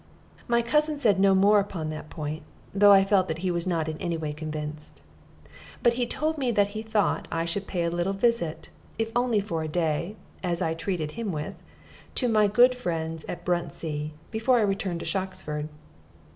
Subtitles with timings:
[0.47, 2.41] My cousin said no more upon that point,
[2.73, 4.99] though I felt that he was not in any way convinced;
[5.83, 9.39] but he told me that he thought I should pay a little visit, if only
[9.39, 11.61] for a day, such as I treated him with,
[12.15, 15.67] to my good friends at Bruntsea, before I returned to Shoxford.